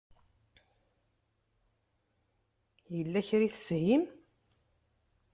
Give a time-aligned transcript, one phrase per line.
[2.95, 4.03] Yella kra i teshim?